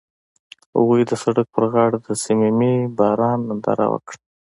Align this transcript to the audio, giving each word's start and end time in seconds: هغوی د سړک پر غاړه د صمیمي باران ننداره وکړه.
هغوی 0.75 1.01
د 1.09 1.11
سړک 1.23 1.47
پر 1.55 1.63
غاړه 1.73 1.97
د 2.05 2.07
صمیمي 2.23 2.75
باران 2.97 3.39
ننداره 3.49 3.85
وکړه. 3.93 4.17